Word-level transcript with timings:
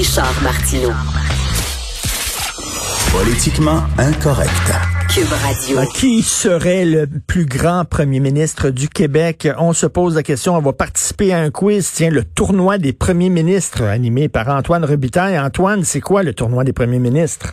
Richard 0.00 0.42
Martineau. 0.42 0.94
Politiquement 3.12 3.84
incorrect. 3.98 4.72
Cube 5.12 5.28
Radio. 5.28 5.76
Euh, 5.76 5.84
Qui 5.94 6.22
serait 6.22 6.86
le 6.86 7.04
plus 7.28 7.44
grand 7.44 7.84
premier 7.84 8.18
ministre 8.18 8.70
du 8.70 8.88
Québec? 8.88 9.46
On 9.58 9.74
se 9.74 9.84
pose 9.84 10.16
la 10.16 10.22
question. 10.22 10.56
On 10.56 10.60
va 10.60 10.72
participer 10.72 11.34
à 11.34 11.40
un 11.40 11.50
quiz. 11.50 11.92
Tiens, 11.92 12.08
le 12.08 12.22
tournoi 12.24 12.78
des 12.78 12.94
premiers 12.94 13.28
ministres 13.28 13.82
animé 13.82 14.30
par 14.30 14.48
Antoine 14.48 14.86
Robitaille. 14.86 15.38
Antoine, 15.38 15.82
c'est 15.82 16.00
quoi 16.00 16.22
le 16.22 16.32
tournoi 16.32 16.64
des 16.64 16.72
premiers 16.72 16.98
ministres? 16.98 17.52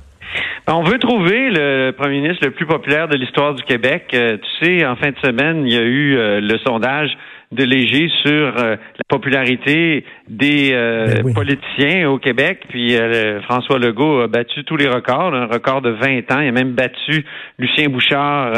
On 0.70 0.84
veut 0.84 1.00
trouver 1.00 1.50
le 1.52 1.91
premier 1.91 2.21
ministre 2.21 2.45
le 2.45 2.52
plus 2.52 2.66
populaire 2.66 3.09
de 3.09 3.18
l'histoire 3.18 3.55
du 3.55 3.64
Québec. 3.64 4.05
Euh, 4.14 4.38
tu 4.38 4.66
sais, 4.66 4.86
en 4.86 4.95
fin 4.95 5.09
de 5.09 5.18
semaine, 5.21 5.66
il 5.66 5.73
y 5.73 5.77
a 5.77 5.84
eu 5.84 6.16
euh, 6.16 6.39
le 6.39 6.57
sondage 6.59 7.09
de 7.52 7.64
Léger 7.64 8.09
sur 8.23 8.57
euh, 8.57 8.75
la 8.75 9.04
popularité 9.07 10.04
des 10.27 10.71
Ben 10.71 11.21
oui. 11.23 11.34
politiciens 11.34 12.09
au 12.09 12.18
Québec. 12.18 12.64
Puis 12.70 12.96
François 13.43 13.79
Legault 13.79 14.21
a 14.21 14.27
battu 14.27 14.64
tous 14.64 14.78
les 14.78 14.88
records, 14.88 15.33
un 15.33 15.46
record 15.46 15.82
de 15.82 15.91
20 15.91 16.32
ans. 16.32 16.41
Il 16.41 16.50
a 16.50 16.52
même 16.52 16.74
battu 16.74 17.25
Lucien 17.57 17.88
Bouchard, 17.88 18.52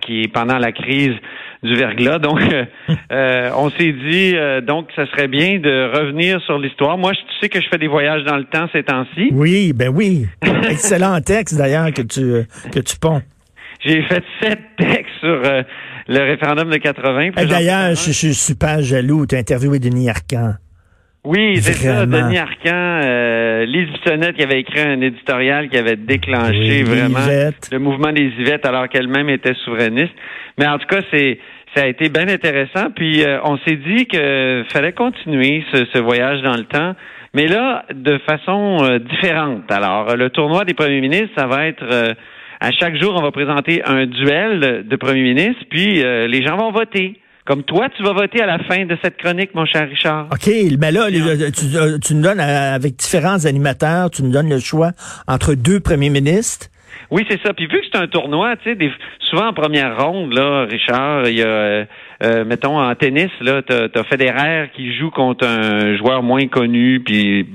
qui 0.00 0.26
pendant 0.28 0.58
la 0.58 0.72
crise 0.72 1.14
du 1.62 1.74
verglas. 1.74 2.18
Donc, 2.18 2.40
euh, 3.12 3.50
on 3.56 3.70
s'est 3.70 3.92
dit 3.92 4.34
donc 4.66 4.88
ça 4.96 5.06
serait 5.06 5.28
bien 5.28 5.58
de 5.58 5.90
revenir 5.94 6.40
sur 6.42 6.58
l'histoire. 6.58 6.96
Moi, 6.96 7.12
tu 7.12 7.38
sais 7.40 7.48
que 7.48 7.60
je 7.60 7.68
fais 7.68 7.78
des 7.78 7.88
voyages 7.88 8.24
dans 8.24 8.36
le 8.36 8.44
temps 8.44 8.66
ces 8.72 8.82
temps-ci. 8.82 9.28
Oui, 9.32 9.72
ben 9.74 9.88
oui. 9.88 10.26
Excellent 10.70 11.20
texte 11.20 11.58
d'ailleurs 11.58 11.92
que 11.92 12.02
tu 12.02 12.46
que 12.72 12.80
tu 12.80 12.96
ponds. 12.98 13.22
J'ai 13.84 14.02
fait 14.02 14.22
sept 14.42 14.60
textes 14.76 15.14
sur 15.20 15.40
euh, 15.44 15.62
le 16.10 16.24
référendum 16.24 16.68
de 16.68 16.76
80. 16.76 17.30
puis 17.30 17.44
Eh, 17.44 17.46
D'ailleurs, 17.46 17.90
je, 17.90 18.06
je 18.06 18.12
suis 18.12 18.34
super 18.34 18.82
jaloux. 18.82 19.26
Tu 19.26 19.36
as 19.36 19.38
interviewé 19.38 19.78
Denis 19.78 20.10
Arcand. 20.10 20.54
Oui, 21.22 21.58
c'est 21.58 21.74
ça. 21.74 22.06
Denis 22.06 22.38
Arcan, 22.38 23.00
euh, 23.04 23.64
Lise 23.66 23.88
Bissonnette 23.92 24.36
qui 24.36 24.42
avait 24.42 24.60
écrit 24.60 24.80
un 24.80 25.00
éditorial 25.02 25.68
qui 25.68 25.76
avait 25.76 25.96
déclenché 25.96 26.82
Oui, 26.82 26.82
vraiment 26.82 27.18
le 27.70 27.78
mouvement 27.78 28.10
des 28.12 28.24
Yvettes 28.38 28.64
alors 28.66 28.88
qu'elle-même 28.88 29.28
était 29.28 29.54
souverainiste. 29.64 30.14
Mais 30.58 30.66
en 30.66 30.78
tout 30.78 30.86
cas, 30.86 31.00
c'est 31.12 31.38
ça 31.76 31.82
a 31.82 31.86
été 31.86 32.08
bien 32.08 32.26
intéressant. 32.26 32.90
Puis 32.96 33.22
euh, 33.22 33.38
on 33.44 33.58
s'est 33.58 33.76
dit 33.76 34.06
que 34.06 34.64
fallait 34.72 34.92
continuer 34.92 35.62
ce, 35.72 35.84
ce 35.92 35.98
voyage 35.98 36.42
dans 36.42 36.56
le 36.56 36.64
temps, 36.64 36.96
mais 37.34 37.46
là 37.46 37.84
de 37.94 38.18
façon 38.26 38.78
euh, 38.82 38.98
différente. 38.98 39.70
Alors 39.70 40.16
le 40.16 40.30
tournoi 40.30 40.64
des 40.64 40.74
premiers 40.74 41.00
ministres, 41.02 41.30
ça 41.36 41.46
va 41.46 41.66
être 41.66 41.84
euh, 41.84 42.14
à 42.60 42.70
chaque 42.72 42.96
jour, 43.00 43.14
on 43.16 43.22
va 43.22 43.30
présenter 43.30 43.82
un 43.84 44.06
duel 44.06 44.84
de 44.86 44.96
premiers 44.96 45.22
ministres, 45.22 45.64
puis 45.70 46.02
euh, 46.02 46.26
les 46.26 46.42
gens 46.44 46.56
vont 46.56 46.72
voter. 46.72 47.18
Comme 47.46 47.62
toi, 47.64 47.88
tu 47.96 48.02
vas 48.02 48.12
voter 48.12 48.42
à 48.42 48.46
la 48.46 48.58
fin 48.60 48.84
de 48.84 48.96
cette 49.02 49.16
chronique, 49.16 49.54
mon 49.54 49.64
cher 49.64 49.88
Richard. 49.88 50.28
OK, 50.30 50.48
mais 50.78 50.92
là, 50.92 51.08
les- 51.08 51.50
tu, 51.52 51.64
euh, 51.74 51.98
tu 51.98 52.14
nous 52.14 52.22
donnes, 52.22 52.38
euh, 52.38 52.74
avec 52.74 52.96
différents 52.96 53.44
animateurs, 53.46 54.10
tu 54.10 54.22
nous 54.22 54.30
donnes 54.30 54.50
le 54.50 54.60
choix 54.60 54.90
entre 55.26 55.54
deux 55.54 55.80
premiers 55.80 56.10
ministres. 56.10 56.68
Oui, 57.10 57.24
c'est 57.28 57.40
ça. 57.44 57.52
Puis 57.54 57.66
vu 57.66 57.80
que 57.80 57.86
c'est 57.90 57.98
un 57.98 58.06
tournoi, 58.06 58.54
tu 58.56 58.70
sais, 58.70 58.76
des- 58.76 58.92
souvent 59.30 59.48
en 59.48 59.52
première 59.52 59.96
ronde, 60.00 60.32
là, 60.32 60.66
Richard, 60.70 61.26
il 61.28 61.38
y 61.38 61.42
a, 61.42 61.46
euh, 61.46 61.84
euh, 62.22 62.44
mettons, 62.44 62.78
en 62.78 62.94
tennis, 62.94 63.30
là, 63.40 63.62
t'as 63.66 63.86
as 63.94 64.04
Federer 64.04 64.70
qui 64.76 64.94
joue 64.96 65.10
contre 65.10 65.44
un 65.46 65.96
joueur 65.96 66.22
moins 66.22 66.46
connu 66.46 67.00
puis 67.00 67.46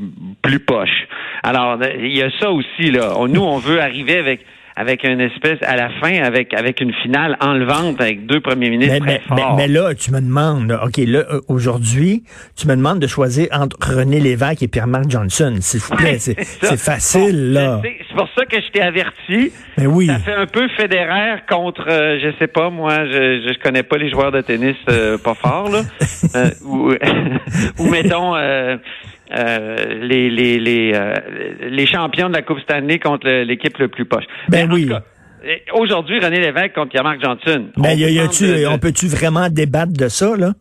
plus 0.42 0.60
poche. 0.60 1.08
Alors, 1.44 1.78
il 2.02 2.18
y 2.18 2.24
a 2.24 2.30
ça 2.40 2.50
aussi, 2.52 2.92
là. 2.92 3.14
On- 3.18 3.28
nous, 3.30 3.44
on 3.44 3.60
veut 3.60 3.80
arriver 3.80 4.18
avec 4.18 4.42
avec 4.76 5.04
une 5.04 5.22
espèce 5.22 5.60
à 5.62 5.76
la 5.76 5.90
fin 6.02 6.22
avec 6.24 6.54
avec 6.54 6.82
une 6.82 6.94
finale 6.94 7.38
enlevante 7.40 8.02
avec 8.02 8.26
deux 8.26 8.42
premiers 8.42 8.70
ministres 8.70 8.98
Mais, 9.02 9.20
très 9.20 9.36
mais, 9.36 9.42
forts. 9.42 9.56
mais 9.56 9.68
là, 9.68 9.94
tu 9.96 10.12
me 10.12 10.20
demandes, 10.20 10.78
OK, 10.84 10.98
là, 10.98 11.20
euh, 11.32 11.42
aujourd'hui, 11.48 12.24
tu 12.58 12.68
me 12.68 12.76
demandes 12.76 13.00
de 13.00 13.08
choisir 13.08 13.48
entre 13.52 13.78
René 13.96 14.20
Lévesque 14.20 14.64
et 14.64 14.68
Pierre-Marc 14.68 15.10
Johnson. 15.10 15.56
S'il 15.62 15.80
vous 15.80 15.96
plaît, 15.96 16.06
Ouais, 16.06 16.20
c'est 16.20 16.78
facile, 16.78 17.48
Bon, 17.54 17.60
là. 17.60 17.82
C'est 17.84 18.16
pour 18.16 18.28
ça 18.38 18.46
que 18.46 18.58
je 18.62 18.68
t'ai 18.72 18.82
averti. 18.82 19.52
Mais 19.78 19.88
oui. 19.88 20.08
Ça 20.08 20.20
fait 20.20 20.34
un 20.34 20.46
peu 20.46 20.68
fédéraire 20.78 21.46
contre, 21.50 21.86
euh, 21.90 22.20
je 22.22 22.30
sais 22.38 22.48
pas, 22.48 22.70
moi, 22.70 23.06
je, 23.06 23.42
je 23.48 23.60
connais 23.64 23.84
pas 23.84 23.98
les 23.98 24.10
joueurs 24.10 24.32
de 24.32 24.42
tennis 24.42 24.76
euh, 24.90 25.18
pas 25.18 25.34
forts, 25.36 25.70
là. 25.70 25.82
Euh, 26.36 26.50
ou, 26.66 26.92
ou 27.80 27.90
mettons 27.90 28.34
euh, 29.34 29.76
les 30.02 30.30
les 30.30 30.60
les, 30.60 30.92
euh, 30.94 31.14
les 31.70 31.86
champions 31.88 32.30
de 32.30 32.34
la 32.34 32.42
Coupe 32.42 32.60
Stanley 32.60 33.00
contre 33.00 33.28
l'équipe 33.30 33.78
le 33.78 33.88
plus 33.88 34.06
poche. 34.06 34.26
Ben 34.50 34.68
Mais 34.68 34.74
oui. 34.74 34.90
Aujourd'hui, 35.74 36.20
René 36.20 36.40
Lévesque 36.40 36.74
contre 36.74 36.90
Pierre-Marc 36.90 37.22
Johnson. 37.24 37.68
Mais 37.78 37.90
On 37.94 37.98
y 37.98 38.04
a, 38.06 38.10
y 38.10 38.16
demande 38.16 38.30
de- 38.62 38.68
on 38.68 38.80
peut-tu 38.80 39.08
vraiment 39.08 39.48
débattre 39.50 39.94
de 39.94 40.08
ça, 40.08 40.36
là? 40.36 40.54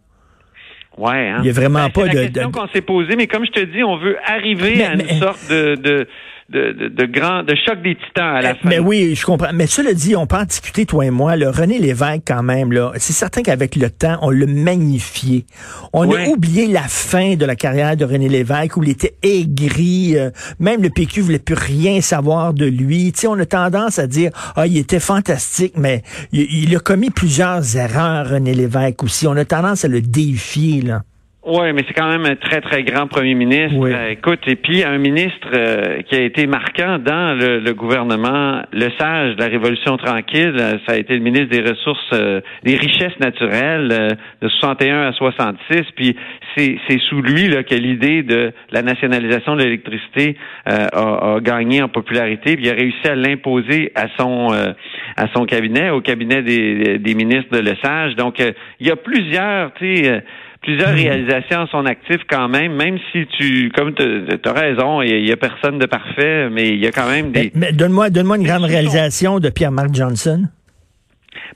Ouais, 0.99 1.29
hein. 1.31 1.41
y 1.43 1.49
a 1.49 1.53
vraiment 1.53 1.85
Ben, 1.87 1.91
pas 1.91 2.01
c'est 2.03 2.07
la 2.09 2.15
de- 2.15 2.27
question 2.29 2.51
de- 2.51 2.55
qu'on 2.55 2.69
s'est 2.69 2.81
posée, 2.83 3.17
mais 3.17 3.27
comme 3.27 3.45
je 3.47 3.51
te 3.51 3.61
dis, 3.65 3.83
on 3.83 3.97
veut 3.97 4.17
arriver 4.27 4.75
Mais- 4.77 4.85
à 4.85 4.95
mais- 4.97 5.05
une 5.05 5.19
sorte 5.21 5.51
de 5.51 5.75
de, 5.77 6.07
de, 6.51 6.73
de, 6.73 6.89
de 6.89 7.07
grand 7.07 7.43
de 7.43 7.55
choc 7.55 7.83
des 7.83 7.95
titans 7.97 8.37
à 8.37 8.43
la 8.43 8.55
fin. 8.55 8.69
Mais 8.69 8.79
oui, 8.79 9.15
je 9.15 9.25
comprends. 9.25 9.49
Mais 9.55 9.67
cela 9.67 9.95
dit, 9.95 10.15
on 10.15 10.27
peut 10.27 10.37
en 10.37 10.45
discuter, 10.45 10.85
toi 10.87 11.07
et 11.07 11.11
moi. 11.11 11.37
Le 11.37 11.49
René 11.49 11.79
Lévesque, 11.79 12.23
quand 12.27 12.43
même, 12.43 12.71
là, 12.73 12.93
c'est 12.97 13.13
certain 13.15 13.43
qu'avec 13.43 13.77
le 13.77 13.89
temps, 13.91 14.19
on 14.23 14.31
l'a 14.31 14.47
magnifié. 14.47 15.47
On 15.93 16.07
Ouais. 16.07 16.27
a 16.27 16.29
oublié 16.29 16.67
la 16.67 16.83
fin 16.83 17.35
de 17.37 17.45
la 17.47 17.57
carrière 17.57 17.97
de 17.97 18.05
René 18.05 18.29
Lévesque 18.29 18.77
où 18.77 18.83
il 18.83 18.91
était 18.91 19.15
aigri. 19.23 20.17
euh, 20.19 20.31
même 20.61 20.83
le 20.83 20.91
PQ 20.91 21.23
voulait 21.23 21.39
plus 21.39 21.55
rien 21.55 22.01
savoir 22.01 22.53
de 22.53 22.67
lui. 22.67 23.11
Tu 23.13 23.21
sais, 23.21 23.27
on 23.27 23.39
a 23.39 23.47
tendance 23.47 23.99
à 23.99 24.07
dire, 24.07 24.31
ah, 24.57 24.67
il 24.67 24.77
était 24.77 25.01
fantastique, 25.01 25.75
mais 25.77 26.03
il, 26.33 26.43
il 26.65 26.77
a 26.77 26.79
commis 26.81 27.11
plusieurs 27.11 27.77
erreurs, 27.77 28.29
René 28.29 28.53
Lévesque 28.55 29.03
aussi. 29.03 29.27
On 29.27 29.37
a 29.37 29.45
tendance 29.47 29.85
à 29.85 29.89
le 29.89 30.03
défier, 30.03 30.83
là. 30.83 31.03
Oui, 31.47 31.75
mais 31.75 31.83
c'est 31.87 31.93
quand 31.93 32.09
même 32.09 32.25
un 32.25 32.37
très, 32.37 32.63
très 32.63 32.85
grand 32.85 33.07
premier 33.07 33.35
ministre. 33.35 33.77
Oui. 33.77 33.93
Euh, 33.93 34.11
écoute, 34.13 34.41
et 34.47 34.57
puis 34.57 34.83
un 34.83 34.97
ministre 34.97 35.49
euh, 35.53 36.01
qui 36.03 36.15
a 36.15 36.23
été 36.23 36.47
marquant 36.47 36.99
dans 36.99 37.39
le, 37.39 37.59
le 37.59 37.75
gouvernement, 37.75 38.63
le 38.73 38.89
sage 38.99 39.37
de 39.37 39.41
la 39.43 39.49
Révolution 39.49 39.99
tranquille, 39.99 40.57
euh, 40.59 40.79
ça 40.87 40.95
a 40.95 40.97
été 40.97 41.13
le 41.13 41.21
ministre 41.21 41.49
des 41.49 41.61
Ressources, 41.61 42.11
euh, 42.15 42.41
des 42.63 42.77
Richesses 42.77 43.19
naturelles 43.21 43.91
euh, 43.93 44.09
de 44.41 44.49
61 44.49 45.09
à 45.09 45.13
66. 45.13 45.83
Puis 45.95 46.17
c'est 46.57 46.79
c'est 46.89 46.99
sous 47.11 47.21
lui 47.21 47.49
là, 47.49 47.63
que 47.63 47.75
l'idée 47.75 48.23
de 48.23 48.51
la 48.71 48.81
nationalisation 48.81 49.55
de 49.57 49.65
l'électricité 49.65 50.37
euh, 50.67 50.87
a, 50.95 51.35
a 51.35 51.41
gagné 51.41 51.83
en 51.83 51.89
popularité. 51.89 52.57
Puis 52.57 52.65
il 52.65 52.71
a 52.71 52.75
réussi 52.75 53.07
à 53.07 53.17
l'imposer 53.17 53.93
à 53.97 54.07
son 54.17 54.49
euh, 54.55 54.73
à 55.19 55.27
son 55.35 55.45
cabinet, 55.45 55.91
au 55.91 56.01
cabinet 56.01 56.41
des, 56.43 56.99
des 56.99 57.15
ministres 57.15 57.51
de 57.51 57.59
Lesage. 57.59 58.17
Donc 58.17 58.41
euh, 58.41 58.53
il 58.81 58.87
y 58.87 58.91
a 58.91 58.97
plusieurs, 58.97 59.75
tu 59.75 59.97
sais. 59.97 60.23
Plusieurs 60.65 60.95
réalisations 60.95 61.63
à 61.63 61.67
son 61.71 61.85
actif 61.87 62.19
quand 62.29 62.49
même, 62.49 62.75
même 62.75 62.99
si 63.13 63.27
tu, 63.39 63.71
comme 63.75 63.95
tu 63.95 64.03
as 64.03 64.53
raison, 64.53 65.03
il 65.03 65.27
y, 65.27 65.33
a 65.33 65.37
personne 65.37 65.79
de 65.79 65.87
parfait, 65.87 66.49
mais 66.51 66.69
il 66.71 66.83
y 66.83 66.87
a 66.87 66.91
quand 66.91 67.09
même 67.09 67.33
des... 67.33 67.53
Mais, 67.55 67.69
mais 67.69 67.73
donne-moi, 67.73 68.11
donne-moi 68.11 68.39
une 68.39 68.47
grande 68.47 68.65
réalisation 68.65 69.41
de 69.41 69.51
Pierre-Marc 69.51 69.95
Johnson. 69.95 70.45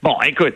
Bon, 0.01 0.15
écoute, 0.25 0.53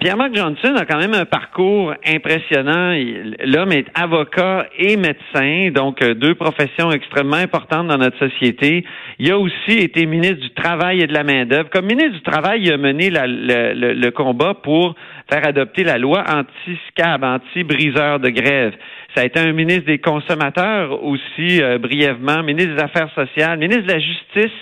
Pierre-Marc 0.00 0.34
Johnson 0.36 0.74
a 0.76 0.84
quand 0.84 0.98
même 0.98 1.14
un 1.14 1.24
parcours 1.24 1.94
impressionnant. 2.06 2.94
L'homme 3.42 3.72
est 3.72 3.86
avocat 3.94 4.66
et 4.76 4.98
médecin, 4.98 5.70
donc 5.74 6.02
euh, 6.02 6.12
deux 6.12 6.34
professions 6.34 6.92
extrêmement 6.92 7.36
importantes 7.36 7.88
dans 7.88 7.96
notre 7.96 8.18
société. 8.18 8.84
Il 9.18 9.32
a 9.32 9.38
aussi 9.38 9.78
été 9.78 10.04
ministre 10.04 10.40
du 10.40 10.50
Travail 10.50 11.00
et 11.00 11.06
de 11.06 11.14
la 11.14 11.24
main-d'œuvre. 11.24 11.70
Comme 11.70 11.86
ministre 11.86 12.12
du 12.12 12.20
Travail, 12.20 12.64
il 12.64 12.70
a 12.70 12.76
mené 12.76 13.08
le 13.10 14.10
combat 14.10 14.52
pour 14.52 14.94
faire 15.30 15.46
adopter 15.46 15.84
la 15.84 15.96
loi 15.96 16.22
anti-SCAB, 16.28 17.24
anti-briseur 17.24 18.20
de 18.20 18.28
grève. 18.28 18.74
Ça 19.14 19.22
a 19.22 19.24
été 19.24 19.40
un 19.40 19.52
ministre 19.52 19.86
des 19.86 19.98
consommateurs 19.98 21.02
aussi, 21.02 21.62
euh, 21.62 21.78
brièvement, 21.78 22.42
ministre 22.42 22.76
des 22.76 22.82
Affaires 22.82 23.10
sociales, 23.14 23.58
ministre 23.58 23.84
de 23.84 23.92
la 23.92 23.98
Justice, 24.00 24.58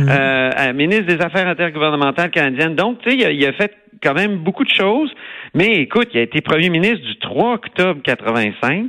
euh, 0.00 0.50
euh, 0.58 0.72
ministre 0.72 1.06
des 1.06 1.20
Affaires 1.22 1.46
intergouvernementales 1.48 2.30
canadiennes. 2.30 2.74
Donc, 2.74 3.00
tu 3.02 3.10
sais, 3.10 3.16
il, 3.16 3.24
a- 3.24 3.30
il 3.30 3.46
a 3.46 3.52
fait 3.52 3.72
quand 4.02 4.14
même 4.14 4.36
beaucoup 4.38 4.64
de 4.64 4.70
choses. 4.72 5.10
Mais 5.54 5.74
écoute, 5.80 6.08
il 6.14 6.18
a 6.18 6.22
été 6.22 6.40
premier 6.40 6.70
ministre 6.70 7.04
du 7.06 7.18
3 7.18 7.54
octobre 7.54 8.00
85 8.02 8.88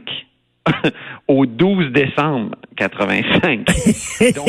au 1.27 1.45
12 1.45 1.91
décembre 1.91 2.55
85. 2.77 3.65
Donc, 4.35 4.47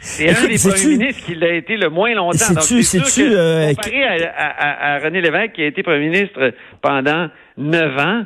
c'est 0.00 0.28
un 0.30 0.48
des 0.48 0.58
premiers 0.58 0.96
ministres 0.96 1.24
qui 1.26 1.34
l'a 1.34 1.52
été 1.54 1.76
le 1.76 1.90
moins 1.90 2.14
longtemps. 2.14 2.36
C'est 2.82 3.04
sûr 3.04 3.24
que, 3.24 3.30
euh, 3.36 3.74
comparé 3.74 4.04
à, 4.04 4.14
à- 4.36 4.94
à 4.94 4.98
René 5.00 5.20
Lévesque, 5.20 5.52
qui 5.52 5.62
a 5.62 5.66
été 5.66 5.82
premier 5.82 6.08
ministre 6.08 6.52
pendant 6.82 7.28
neuf 7.56 7.98
ans, 7.98 8.24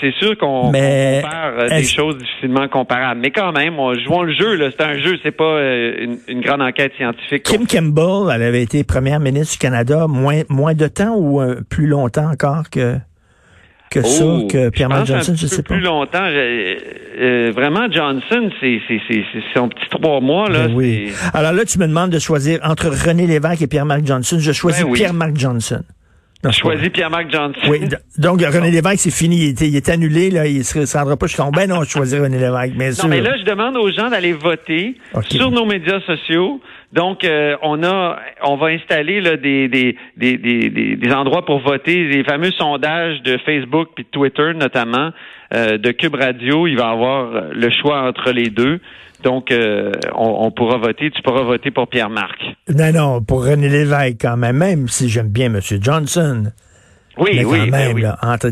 c'est 0.00 0.12
sûr 0.20 0.36
qu'on 0.38 0.70
compare 0.72 1.52
euh, 1.58 1.68
des 1.68 1.82
choses 1.84 2.18
difficilement 2.18 2.68
comparables. 2.68 3.20
Mais 3.20 3.30
quand 3.30 3.52
même, 3.52 3.78
on, 3.78 3.94
jouons 3.94 4.22
le 4.22 4.32
jeu. 4.34 4.58
C'est 4.70 4.82
un 4.82 4.98
jeu, 4.98 5.16
c'est 5.22 5.30
pas 5.36 5.44
euh, 5.44 5.94
une, 5.98 6.18
une 6.28 6.40
grande 6.40 6.62
enquête 6.62 6.92
scientifique. 6.96 7.42
Kim 7.44 7.66
Campbell, 7.66 8.34
elle 8.34 8.42
avait 8.42 8.62
été 8.62 8.84
première 8.84 9.20
ministre 9.20 9.52
du 9.54 9.58
Canada 9.58 10.06
moins, 10.08 10.42
moins 10.48 10.74
de 10.74 10.86
temps 10.86 11.14
ou 11.16 11.40
euh, 11.40 11.60
plus 11.68 11.86
longtemps 11.86 12.30
encore 12.30 12.68
que, 12.70 12.96
que 13.90 14.02
ça, 14.02 14.24
Oh, 14.26 14.46
que 14.50 14.68
Pierre-Marc 14.68 15.06
je 15.06 15.12
Johnson, 15.14 15.34
je 15.36 15.46
sais 15.46 15.62
pas. 15.62 15.74
plus 15.74 15.80
longtemps. 15.82 16.24
Euh, 16.28 17.52
vraiment, 17.54 17.90
Johnson, 17.90 18.50
c'est 18.60 18.80
son 19.54 19.68
petit 19.68 19.88
trois 19.90 20.20
mois. 20.20 20.48
là. 20.50 20.68
Ben 20.68 20.74
oui. 20.74 21.12
Alors 21.32 21.52
là, 21.52 21.64
tu 21.64 21.78
me 21.78 21.86
demandes 21.86 22.10
de 22.10 22.18
choisir 22.18 22.58
entre 22.62 22.88
René 22.88 23.26
Lévesque 23.26 23.62
et 23.62 23.66
Pierre-Marc 23.66 24.04
Johnson. 24.04 24.38
Je 24.38 24.52
choisis 24.52 24.82
Ben 24.82 24.90
oui. 24.90 24.98
Pierre-Marc 24.98 25.36
Johnson. 25.36 25.82
Non, 26.44 26.52
c'est 26.52 26.62
pas 26.62 26.72
choisi 26.72 26.90
Pierre-Marc 26.90 27.30
Johnson. 27.32 27.60
Oui, 27.68 27.80
donc 28.18 28.40
René 28.42 28.70
Lévesque, 28.70 28.98
c'est 29.00 29.10
fini. 29.10 29.36
Il, 29.38 29.48
était- 29.50 29.68
il 29.68 29.74
est 29.76 29.88
annulé, 29.88 30.30
là. 30.30 30.46
Il 30.46 30.64
se 30.64 30.84
se 30.86 30.96
rendra 30.98 31.16
pas 31.16 31.26
jusqu'en 31.26 31.50
ben 31.50 31.68
non, 31.68 31.82
je 31.82 31.90
choisis 31.90 32.18
René 32.20 32.38
Lévesque, 32.38 32.74
bien 32.76 32.92
sûr. 32.92 33.04
Non, 33.04 33.10
mais 33.10 33.20
là, 33.20 33.36
je 33.38 33.44
demande 33.44 33.76
aux 33.76 33.90
gens 33.90 34.10
d'aller 34.10 34.32
voter 34.32 34.96
Ok. 35.14 35.26
sur 35.30 35.50
nos 35.50 35.64
médias 35.64 36.00
sociaux. 36.02 36.60
Donc, 36.92 37.24
euh, 37.24 37.56
on 37.62 37.82
a, 37.82 38.18
on 38.42 38.56
va 38.56 38.68
installer 38.68 39.20
des, 39.38 39.68
des, 39.68 39.96
des, 40.16 40.38
des, 40.38 40.96
des- 40.96 41.12
endroits 41.12 41.44
pour 41.44 41.60
voter, 41.60 42.04
les 42.04 42.24
fameux 42.24 42.52
sondages 42.52 43.22
de 43.22 43.38
Facebook 43.44 43.88
puis 43.94 44.04
Twitter 44.04 44.52
notamment 44.54 45.10
euh, 45.54 45.78
de 45.78 45.90
Cube 45.90 46.14
Radio. 46.14 46.66
Il 46.66 46.76
va 46.76 46.90
avoir 46.90 47.52
le 47.52 47.70
choix 47.70 48.02
entre 48.08 48.30
les 48.30 48.50
deux. 48.50 48.80
Donc, 49.22 49.50
euh, 49.50 49.92
on, 50.14 50.50
pourra 50.50 50.78
voter. 50.78 51.10
Tu 51.10 51.22
pourras 51.22 51.42
voter 51.42 51.70
pour 51.70 51.88
Pierre 51.88 52.10
Marc. 52.10 52.38
Non, 52.68 52.92
non, 52.92 53.22
pour 53.22 53.44
René 53.46 53.68
Lévesque, 53.68 54.18
quand 54.20 54.36
même, 54.36 54.58
même 54.58 54.88
si 54.88 55.08
j'aime 55.08 55.28
bien 55.28 55.46
M. 55.46 55.60
Johnson. 55.80 56.52
Oui, 57.18 57.30
mais 57.34 57.42
quand 57.44 57.50
oui, 57.50 57.70
ben 57.70 57.94
même, 57.94 57.94
oui. 57.94 58.04
entre. 58.22 58.50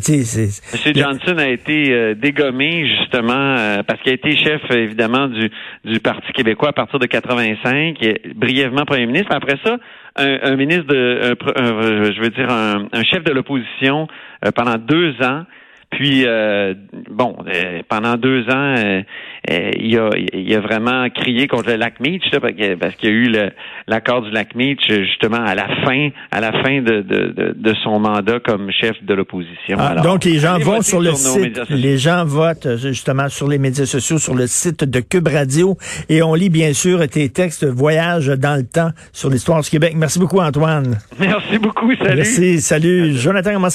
Johnson 0.95 1.39
a 1.39 1.49
été 1.49 1.93
euh, 1.93 2.15
dégommé 2.15 2.87
justement 2.89 3.57
euh, 3.59 3.83
parce 3.83 4.01
qu'il 4.01 4.13
a 4.13 4.15
été 4.15 4.37
chef 4.37 4.63
évidemment 4.71 5.29
du, 5.29 5.51
du 5.85 6.01
Parti 6.01 6.33
québécois 6.33 6.71
à 6.71 6.73
partir 6.73 6.99
de 6.99 7.07
85, 7.07 8.03
et 8.03 8.23
brièvement 8.35 8.85
premier 8.85 9.07
ministre. 9.07 9.33
Après 9.33 9.59
ça, 9.63 9.77
un, 10.17 10.39
un 10.43 10.57
ministre 10.57 10.87
de, 10.87 11.37
un 11.57 11.63
un, 11.63 12.13
je 12.13 12.21
veux 12.21 12.31
dire 12.31 12.51
un, 12.51 12.87
un 12.93 13.05
chef 13.05 13.23
de 13.25 13.33
l'opposition 13.33 14.09
euh, 14.45 14.51
pendant 14.53 14.77
deux 14.77 15.15
ans. 15.23 15.45
Puis 15.91 16.25
euh, 16.27 16.75
bon, 17.11 17.37
euh, 17.47 17.83
pendant 17.89 18.17
deux 18.17 18.43
ans, 18.51 18.75
euh, 18.77 19.03
euh, 19.51 19.71
il, 19.79 19.99
a, 19.99 20.11
il 20.33 20.55
a 20.55 20.61
vraiment 20.61 21.09
crié 21.11 21.47
contre 21.47 21.69
le 21.71 21.77
lac 21.77 22.01
Meach 22.01 22.23
là, 22.33 22.41
parce 22.41 22.95
qu'il 22.97 23.09
y 23.09 23.13
a 23.13 23.15
eu 23.15 23.51
l'accord 23.87 24.23
du 24.23 24.31
lac 24.31 24.55
Meach 24.55 24.81
justement 24.89 25.45
à 25.45 25.55
la 25.55 25.69
fin, 25.85 26.09
à 26.31 26.41
la 26.41 26.53
fin 26.63 26.81
de, 26.81 27.03
de, 27.03 27.33
de, 27.37 27.55
de 27.57 27.75
son 27.83 28.01
mandat 28.01 28.41
comme 28.41 28.71
chef 28.73 28.97
de 29.03 29.15
l'opposition. 29.15 29.77
Ah, 29.79 29.97
donc 29.97 30.25
les 30.25 30.39
gens 30.39 30.59
vont 30.59 30.81
sur 30.81 31.01
le 31.01 31.13
site, 31.13 31.61
les 31.69 31.99
gens 31.99 32.25
votent 32.25 32.67
euh, 32.67 32.77
justement 32.79 33.29
sur 33.29 33.49
les 33.49 33.59
médias 33.59 33.87
sociaux, 33.87 34.19
sur 34.19 34.35
le 34.35 34.47
site 34.47 34.85
de 34.85 35.01
Cube 35.01 35.29
Radio, 35.29 35.77
et 36.09 36.23
on 36.23 36.35
lit 36.35 36.51
bien 36.51 36.73
sûr 36.73 37.07
tes 37.09 37.29
textes 37.29 37.65
Voyage 37.65 38.29
dans 38.29 38.57
le 38.57 38.65
temps 38.65 38.91
sur 39.13 39.31
l'histoire 39.31 39.61
du 39.61 39.69
Québec. 39.71 39.93
Merci 39.97 40.19
beaucoup 40.19 40.41
Antoine. 40.41 40.97
Merci 41.19 41.59
beaucoup, 41.59 41.95
salut. 41.97 42.17
Merci, 42.17 42.61
salut. 42.61 43.13
Jonathan, 43.13 43.53
comment 43.53 43.69
ça 43.69 43.73